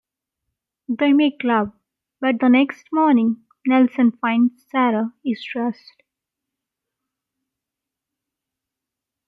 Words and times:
They 0.89 1.13
make 1.13 1.43
love, 1.43 1.73
but 2.19 2.39
the 2.39 2.47
next 2.47 2.87
morning, 2.91 3.45
Nelson 3.67 4.13
finds 4.19 4.65
Sara 4.71 5.13
is 5.23 5.43
dressed. 5.53 6.01